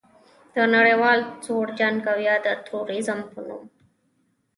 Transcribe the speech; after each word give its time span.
د 0.55 0.57
نړیوال 0.75 1.19
سوړ 1.43 1.67
جنګ 1.79 1.99
او 2.11 2.17
یا 2.27 2.35
د 2.45 2.47
تروریزم 2.65 3.19
په 3.31 3.39
نوم 3.47 3.63